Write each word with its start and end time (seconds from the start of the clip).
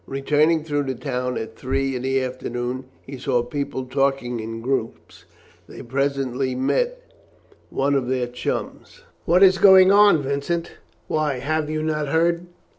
Returning 0.07 0.63
through 0.63 0.85
the 0.85 0.95
town 0.95 1.37
at 1.37 1.55
three 1.55 1.95
in 1.95 2.01
the 2.01 2.23
afternoon, 2.23 2.85
he 3.03 3.19
saw 3.19 3.43
people 3.43 3.85
talking 3.85 4.39
in 4.39 4.59
groups. 4.59 5.25
They 5.69 5.83
presently 5.83 6.55
met 6.55 7.03
one 7.69 7.93
of 7.93 8.07
their 8.07 8.25
chums. 8.25 9.03
"What 9.25 9.43
is 9.43 9.59
going 9.59 9.91
on, 9.91 10.23
Vincent?" 10.23 10.71
"Why, 11.07 11.37
have 11.37 11.69
you 11.69 11.83
not 11.83 12.07
heard? 12.07 12.47